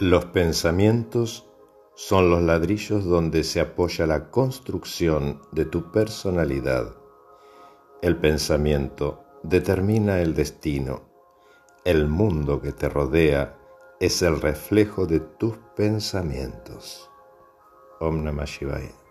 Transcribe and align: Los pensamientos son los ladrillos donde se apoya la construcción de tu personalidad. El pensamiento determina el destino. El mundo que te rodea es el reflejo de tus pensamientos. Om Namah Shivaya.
Los 0.00 0.26
pensamientos 0.26 1.50
son 1.96 2.30
los 2.30 2.40
ladrillos 2.40 3.04
donde 3.04 3.42
se 3.42 3.58
apoya 3.58 4.06
la 4.06 4.30
construcción 4.30 5.42
de 5.50 5.64
tu 5.64 5.90
personalidad. 5.90 6.94
El 8.00 8.16
pensamiento 8.16 9.24
determina 9.42 10.20
el 10.20 10.36
destino. 10.36 11.02
El 11.84 12.06
mundo 12.06 12.62
que 12.62 12.70
te 12.70 12.88
rodea 12.88 13.58
es 13.98 14.22
el 14.22 14.40
reflejo 14.40 15.04
de 15.04 15.18
tus 15.18 15.56
pensamientos. 15.74 17.10
Om 17.98 18.22
Namah 18.22 18.44
Shivaya. 18.44 19.07